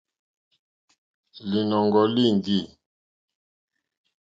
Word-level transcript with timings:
Lìnɔ̀ŋɡɔ̀ 1.49 2.05
líŋɡî. 2.15 2.59